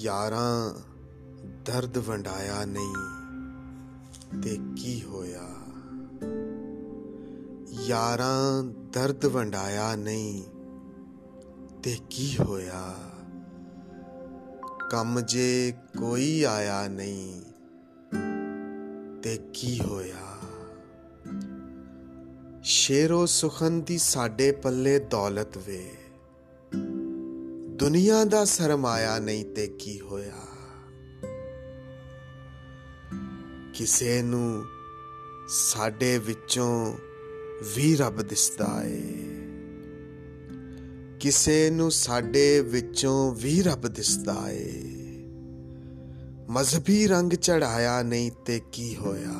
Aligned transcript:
ਯਾਰਾਂ 0.00 0.74
ਦਰਦ 1.66 1.98
ਵੰਡਾਇਆ 1.98 2.64
ਨਹੀਂ 2.64 2.94
ਤੇ 4.42 4.58
ਕੀ 4.76 5.02
ਹੋਇਆ? 5.04 5.48
ਯਾਰਾਂ 7.70 8.62
ਦਰਦ 8.92 9.26
ਵੰਡਾਇਆ 9.26 9.96
ਨਹੀਂ 9.96 10.42
ਤੇ 11.82 11.96
ਕੀ 12.10 12.36
ਹੋਇਆ? 12.40 12.94
ਕੰਮ 14.90 15.20
ਜੇ 15.20 15.72
ਕੋਈ 15.98 16.42
ਆਇਆ 16.42 16.88
ਨਹੀਂ 16.88 17.42
ਤੇ 19.22 19.38
ਕੀ 19.54 19.80
ਹੋਇਆ? 19.80 20.38
ਸ਼ੇਰੋ 22.62 23.26
ਸੁਖਨ 23.26 23.82
ਦੀ 23.82 23.98
ਸਾਡੇ 23.98 24.52
ਪੱਲੇ 24.52 24.98
ਦੌਲਤ 24.98 25.58
ਵੇ। 25.58 25.90
ਦੁਨੀਆ 27.78 28.24
ਦਾ 28.24 28.44
ਸਰਮਾਇਆ 28.44 29.18
ਨਹੀਂ 29.18 29.44
ਤੇ 29.44 29.66
ਕੀ 29.66 30.00
ਹੋਇਆ? 30.00 30.38
ਕਿਸੇ 33.74 34.22
ਨੂੰ 34.22 34.64
ਸਾਡੇ 35.48 36.18
ਵਿੱਚੋਂ 36.18 36.94
ਵੀ 37.74 37.96
ਰੱਬ 37.96 38.22
ਦਿਸਦਾ 38.22 38.82
ਏ। 38.84 39.14
ਕਿਸੇ 41.20 41.70
ਨੂੰ 41.70 41.90
ਸਾਡੇ 41.90 42.60
ਵਿੱਚੋਂ 42.60 43.34
ਵੀ 43.34 43.62
ਰੱਬ 43.62 43.88
ਦਿਸਦਾ 43.88 44.50
ਏ। 44.50 44.82
ਮਜ਼ਹਬੀ 46.48 47.06
ਰੰਗ 47.06 47.32
ਚੜਾਇਆ 47.32 48.02
ਨਹੀਂ 48.02 48.32
ਤੇ 48.46 48.60
ਕੀ 48.72 48.96
ਹੋਇਆ? 48.96 49.34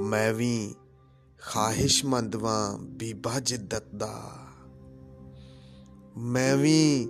ਮੈਂ 0.00 0.34
ਵੀ 0.34 0.74
ਖਾਹਿਸ਼ਮੰਦ 1.38 2.36
ਵਾਂ, 2.36 2.78
ਬੀਬਾ 2.78 3.40
ਜਿੱਦਤ 3.40 3.94
ਦਾ। 3.94 4.40
ਮੈਂ 6.16 6.56
ਵੀ 6.56 7.08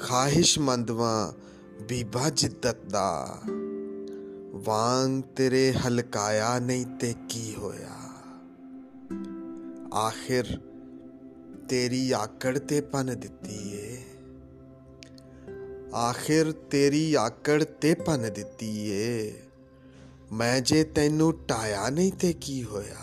ਖਾਹਿਸ਼ਮੰਦ 0.00 0.90
ਵਾਂ, 0.90 1.32
ਬੀਬਾ 1.88 2.30
ਜਿੱਦਤ 2.30 2.84
ਦਾ। 2.86 3.38
ਵਾਂਗ 4.50 5.22
ਤੇਰੇ 5.22 5.72
ਹਲਕਾਇਆ 5.72 6.58
ਨਹੀਂ 6.58 6.86
ਤੇ 6.86 7.14
ਕੀ 7.28 7.54
ਹੋਇਆ? 7.54 7.94
ਆਖਿਰ 9.94 10.44
ਤੇਰੀ 11.68 12.12
ਆਕੜ 12.12 12.58
ਤੇ 12.58 12.80
ਪਨ 12.80 13.20
ਦਿੱਤੀ 13.20 13.72
ਏ। 13.72 14.02
ਆਖਿਰ 15.94 16.52
ਤੇਰੀ 16.52 17.14
ਆਕੜ 17.14 17.64
ਤੇ 17.64 17.94
ਪਨ 17.94 18.32
ਦਿੱਤੀ 18.32 18.90
ਏ। 18.90 19.34
ਮੈਂ 20.32 20.60
ਜੇ 20.60 20.84
ਤੈਨੂੰ 20.84 21.44
ਟਾਇਆ 21.46 21.90
ਨਹੀਂ 21.90 22.12
ਤੇ 22.12 22.32
ਕੀ 22.32 22.64
ਹੋਇਆ? 22.64 22.98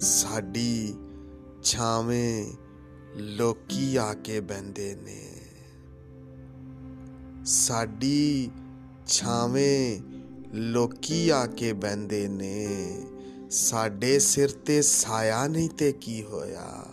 ਸਾਡੀ 0.00 0.94
ਛਾਵੇਂ 1.62 2.63
ਲੋਕੀ 3.16 3.96
ਆ 3.96 4.14
ਕੇ 4.14 4.40
ਬੈੰਦੇ 4.40 4.94
ਨੇ। 4.94 5.30
ਸਾਡੀ 7.46 8.50
ਛਾਵੇਂ 9.06 10.00
ਲੋਕੀ 10.54 11.28
ਆ 11.28 11.46
ਕੇ 11.46 11.72
ਬੈੰਦੇ 11.72 12.28
ਨੇ। 12.28 12.68
ਸਾਡੇ 13.50 14.18
ਸਿਰ 14.18 14.50
ਤੇ 14.50 14.82
ਸਾਇਆ 14.82 15.46
ਨਹੀਂ 15.46 15.68
ਤੇ 15.68 15.92
ਕੀ 15.92 16.24
ਹੋਇਆ? 16.24 16.86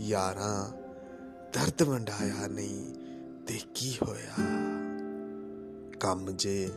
ਯਾਰਾਂ, 0.00 0.72
ਦਰਦ 1.52 1.82
ਵੰਡਾਇਆ 1.82 2.46
ਨਹੀਂ 2.46 2.94
ਤੇ 3.46 3.60
ਕੀ 3.74 3.94
ਹੋਇਆ? 4.02 4.44
ਕੰਮ 6.00 6.30
ਜੇ 6.30 6.70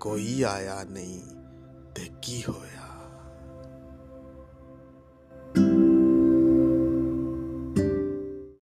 ਕੋਈ 0.00 0.42
ਆਇਆ 0.42 0.84
ਨਹੀਂ 0.84 1.20
ਤੇ 1.94 2.10
ਕੀ 2.22 2.42
ਹੋਇਆ? 2.48 2.87